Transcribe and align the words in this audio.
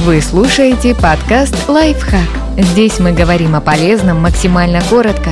Вы 0.00 0.22
слушаете 0.22 0.94
подкаст 0.94 1.68
«Лайфхак». 1.68 2.28
Здесь 2.56 3.00
мы 3.00 3.12
говорим 3.12 3.56
о 3.56 3.60
полезном 3.60 4.22
максимально 4.22 4.80
коротко. 4.88 5.30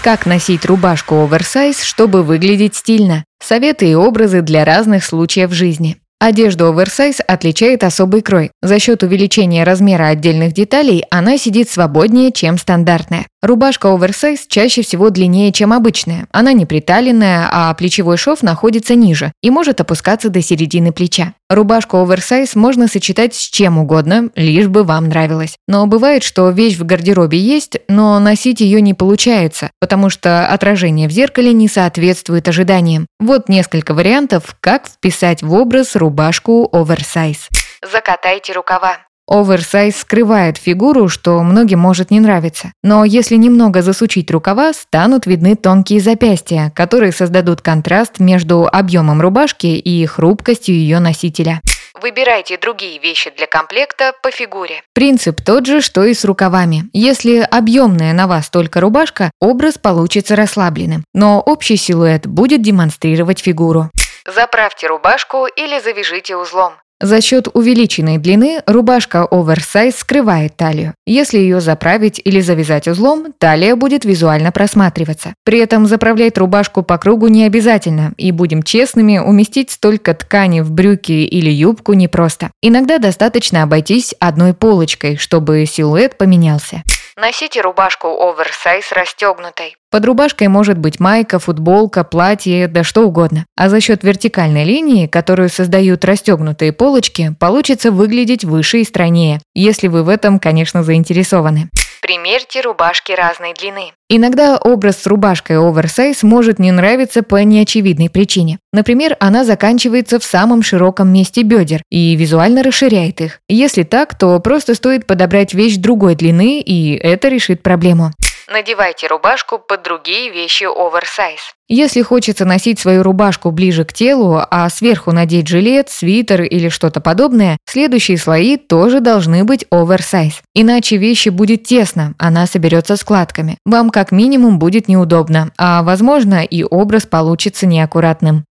Как 0.00 0.26
носить 0.26 0.64
рубашку 0.64 1.24
оверсайз, 1.24 1.82
чтобы 1.82 2.22
выглядеть 2.22 2.76
стильно? 2.76 3.24
Советы 3.42 3.90
и 3.90 3.96
образы 3.96 4.42
для 4.42 4.64
разных 4.64 5.04
случаев 5.04 5.50
жизни. 5.50 5.96
Одежду 6.20 6.68
оверсайз 6.72 7.18
отличает 7.26 7.82
особый 7.82 8.22
крой. 8.22 8.52
За 8.62 8.78
счет 8.78 9.02
увеличения 9.02 9.64
размера 9.64 10.06
отдельных 10.06 10.52
деталей 10.52 11.04
она 11.10 11.36
сидит 11.36 11.68
свободнее, 11.68 12.30
чем 12.30 12.58
стандартная. 12.58 13.26
Рубашка 13.42 13.92
оверсайз 13.92 14.46
чаще 14.48 14.82
всего 14.82 15.10
длиннее, 15.10 15.52
чем 15.52 15.72
обычная. 15.72 16.26
Она 16.32 16.52
не 16.52 16.64
приталенная, 16.66 17.48
а 17.50 17.74
плечевой 17.74 18.16
шов 18.16 18.42
находится 18.42 18.94
ниже 18.94 19.32
и 19.42 19.50
может 19.50 19.80
опускаться 19.80 20.30
до 20.30 20.40
середины 20.40 20.90
плеча. 20.90 21.34
Рубашку 21.50 21.98
оверсайз 21.98 22.56
можно 22.56 22.88
сочетать 22.88 23.34
с 23.34 23.48
чем 23.48 23.78
угодно, 23.78 24.30
лишь 24.34 24.68
бы 24.68 24.84
вам 24.84 25.08
нравилось. 25.08 25.56
Но 25.68 25.86
бывает, 25.86 26.22
что 26.22 26.48
вещь 26.50 26.76
в 26.76 26.84
гардеробе 26.84 27.38
есть, 27.38 27.78
но 27.88 28.18
носить 28.18 28.60
ее 28.60 28.80
не 28.80 28.94
получается, 28.94 29.70
потому 29.80 30.10
что 30.10 30.48
отражение 30.48 31.06
в 31.06 31.12
зеркале 31.12 31.52
не 31.52 31.68
соответствует 31.68 32.48
ожиданиям. 32.48 33.06
Вот 33.20 33.48
несколько 33.48 33.94
вариантов, 33.94 34.56
как 34.60 34.88
вписать 34.88 35.42
в 35.42 35.52
образ 35.52 35.94
рубашку 35.94 36.68
оверсайз. 36.72 37.48
Закатайте 37.82 38.54
рукава. 38.54 38.98
Оверсайз 39.28 39.96
скрывает 39.96 40.56
фигуру, 40.56 41.08
что 41.08 41.42
многим 41.42 41.80
может 41.80 42.10
не 42.10 42.20
нравиться. 42.20 42.72
Но 42.84 43.04
если 43.04 43.34
немного 43.36 43.82
засучить 43.82 44.30
рукава, 44.30 44.72
станут 44.72 45.26
видны 45.26 45.56
тонкие 45.56 46.00
запястья, 46.00 46.72
которые 46.76 47.10
создадут 47.10 47.60
контраст 47.60 48.20
между 48.20 48.68
объемом 48.70 49.20
рубашки 49.20 49.66
и 49.66 50.06
хрупкостью 50.06 50.76
ее 50.76 51.00
носителя. 51.00 51.60
Выбирайте 52.00 52.58
другие 52.58 52.98
вещи 52.98 53.32
для 53.36 53.46
комплекта 53.46 54.12
по 54.22 54.30
фигуре. 54.30 54.82
Принцип 54.92 55.40
тот 55.40 55.66
же, 55.66 55.80
что 55.80 56.04
и 56.04 56.14
с 56.14 56.24
рукавами. 56.24 56.84
Если 56.92 57.38
объемная 57.38 58.12
на 58.12 58.26
вас 58.26 58.50
только 58.50 58.80
рубашка, 58.80 59.30
образ 59.40 59.78
получится 59.78 60.36
расслабленным, 60.36 61.04
но 61.14 61.40
общий 61.40 61.76
силуэт 61.76 62.26
будет 62.26 62.62
демонстрировать 62.62 63.40
фигуру. 63.40 63.90
Заправьте 64.26 64.88
рубашку 64.88 65.46
или 65.46 65.80
завяжите 65.80 66.36
узлом. 66.36 66.74
За 67.00 67.20
счет 67.20 67.48
увеличенной 67.52 68.16
длины 68.16 68.62
рубашка 68.66 69.26
оверсайз 69.30 69.96
скрывает 69.96 70.56
талию. 70.56 70.94
Если 71.06 71.38
ее 71.38 71.60
заправить 71.60 72.18
или 72.24 72.40
завязать 72.40 72.88
узлом, 72.88 73.34
талия 73.38 73.76
будет 73.76 74.06
визуально 74.06 74.50
просматриваться. 74.50 75.34
При 75.44 75.58
этом 75.58 75.86
заправлять 75.86 76.38
рубашку 76.38 76.82
по 76.82 76.96
кругу 76.96 77.28
не 77.28 77.44
обязательно, 77.44 78.12
и 78.16 78.32
будем 78.32 78.62
честными, 78.62 79.18
уместить 79.18 79.70
столько 79.70 80.14
ткани 80.14 80.60
в 80.60 80.70
брюки 80.70 81.12
или 81.12 81.50
юбку 81.50 81.92
непросто. 81.92 82.50
Иногда 82.62 82.96
достаточно 82.96 83.62
обойтись 83.62 84.14
одной 84.18 84.54
полочкой, 84.54 85.18
чтобы 85.18 85.66
силуэт 85.66 86.16
поменялся. 86.16 86.82
Носите 87.18 87.62
рубашку 87.62 88.08
оверсайз 88.08 88.92
расстегнутой. 88.92 89.76
Под 89.96 90.04
рубашкой 90.04 90.48
может 90.48 90.76
быть 90.76 91.00
майка, 91.00 91.38
футболка, 91.38 92.04
платье, 92.04 92.68
да 92.68 92.84
что 92.84 93.06
угодно. 93.06 93.46
А 93.56 93.70
за 93.70 93.80
счет 93.80 94.04
вертикальной 94.04 94.62
линии, 94.62 95.06
которую 95.06 95.48
создают 95.48 96.04
расстегнутые 96.04 96.74
полочки, 96.74 97.34
получится 97.40 97.90
выглядеть 97.90 98.44
выше 98.44 98.82
и 98.82 98.84
стройнее, 98.84 99.40
если 99.54 99.88
вы 99.88 100.02
в 100.02 100.10
этом, 100.10 100.38
конечно, 100.38 100.82
заинтересованы. 100.82 101.70
Примерьте 102.02 102.60
рубашки 102.60 103.12
разной 103.12 103.54
длины. 103.54 103.92
Иногда 104.10 104.58
образ 104.58 104.98
с 104.98 105.06
рубашкой 105.06 105.56
оверсайз 105.56 106.22
может 106.22 106.58
не 106.58 106.72
нравиться 106.72 107.22
по 107.22 107.42
неочевидной 107.42 108.10
причине. 108.10 108.58
Например, 108.74 109.16
она 109.18 109.44
заканчивается 109.44 110.18
в 110.18 110.24
самом 110.24 110.62
широком 110.62 111.10
месте 111.10 111.40
бедер 111.40 111.80
и 111.90 112.14
визуально 112.16 112.62
расширяет 112.62 113.22
их. 113.22 113.40
Если 113.48 113.82
так, 113.82 114.14
то 114.18 114.38
просто 114.40 114.74
стоит 114.74 115.06
подобрать 115.06 115.54
вещь 115.54 115.76
другой 115.76 116.16
длины, 116.16 116.60
и 116.60 116.94
это 116.96 117.28
решит 117.28 117.62
проблему. 117.62 118.12
Надевайте 118.48 119.08
рубашку 119.08 119.58
под 119.58 119.82
другие 119.82 120.30
вещи 120.30 120.64
оверсайз. 120.64 121.40
Если 121.66 122.00
хочется 122.02 122.44
носить 122.44 122.78
свою 122.78 123.02
рубашку 123.02 123.50
ближе 123.50 123.84
к 123.84 123.92
телу, 123.92 124.40
а 124.48 124.68
сверху 124.68 125.10
надеть 125.10 125.48
жилет, 125.48 125.90
свитер 125.90 126.42
или 126.42 126.68
что-то 126.68 127.00
подобное, 127.00 127.58
следующие 127.68 128.18
слои 128.18 128.56
тоже 128.56 129.00
должны 129.00 129.42
быть 129.42 129.66
оверсайз. 129.72 130.42
Иначе 130.54 130.96
вещи 130.96 131.30
будет 131.30 131.64
тесно, 131.64 132.14
она 132.18 132.46
соберется 132.46 132.94
складками. 132.94 133.58
Вам 133.64 133.90
как 133.90 134.12
минимум 134.12 134.60
будет 134.60 134.86
неудобно, 134.86 135.50
а 135.58 135.82
возможно 135.82 136.44
и 136.44 136.62
образ 136.62 137.04
получится 137.04 137.66
неаккуратным. 137.66 138.44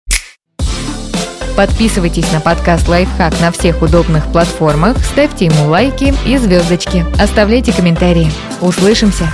Подписывайтесь 1.55 2.29
на 2.33 2.41
подкаст 2.41 2.89
«Лайфхак» 2.89 3.39
на 3.39 3.49
всех 3.53 3.81
удобных 3.81 4.29
платформах, 4.29 4.97
ставьте 4.97 5.45
ему 5.45 5.69
лайки 5.69 6.13
и 6.25 6.35
звездочки, 6.35 7.05
оставляйте 7.17 7.71
комментарии. 7.71 8.29
Услышимся! 8.59 9.31